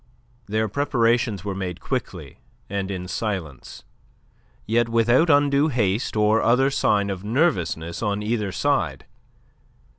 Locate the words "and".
2.67-2.89